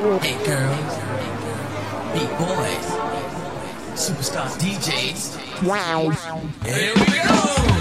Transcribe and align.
Hey 0.00 0.32
girls, 0.46 0.94
hey 2.14 2.26
boys, 2.38 2.86
superstar 4.00 4.48
DJs. 4.58 5.62
Wow. 5.68 6.08
Here 6.64 6.94
we 6.94 7.04
go. 7.18 7.79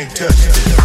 can't 0.00 0.16
touch 0.16 0.36
this. 0.46 0.79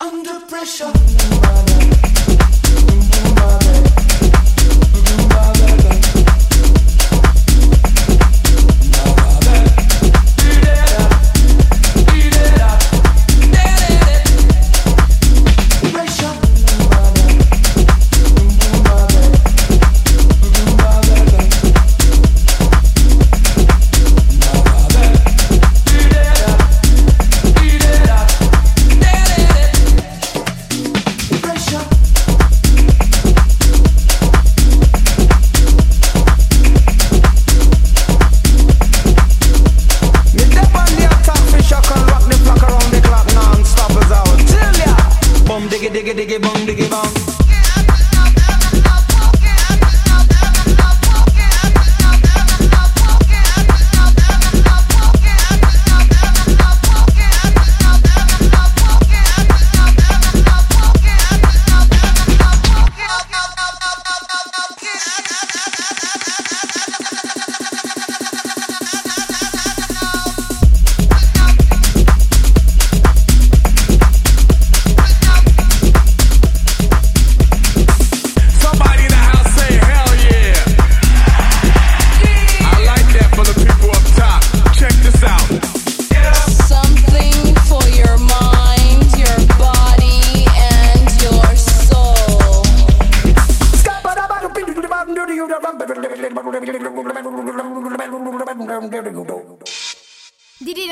Under 0.00 0.38
pressure. 0.46 1.87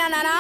Na 0.09 0.23
na 0.23 0.23
na. 0.23 0.36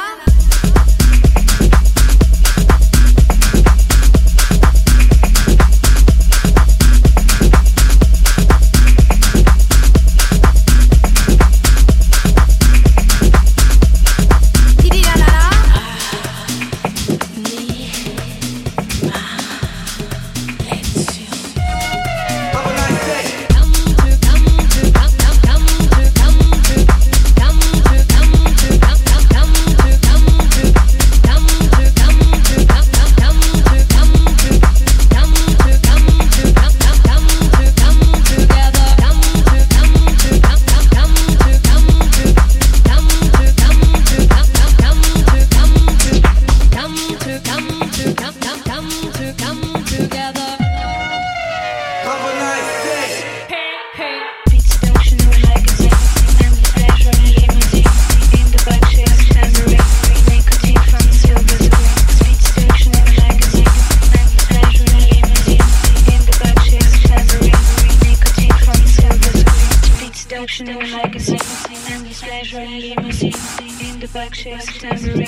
In 73.23 73.99
the 73.99 74.09
back, 74.13 74.35
shakes 74.35 74.67
tambourine, 74.79 75.25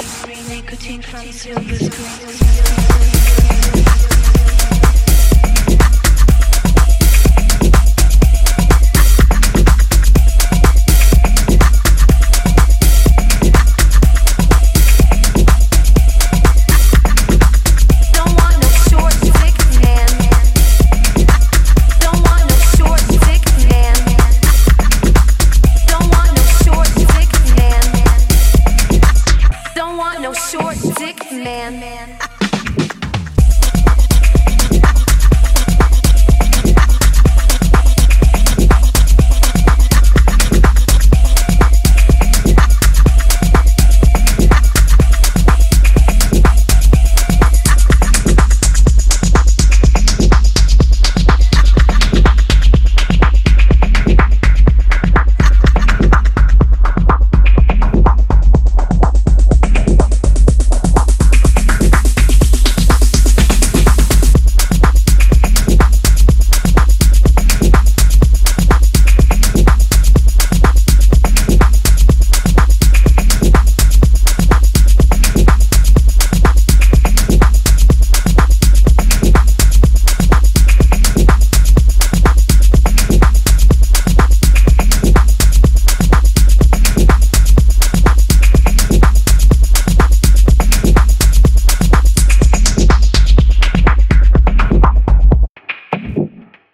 nicotine 0.50 1.00
from 1.00 1.32
silver 1.32 1.74
screen. 1.76 2.18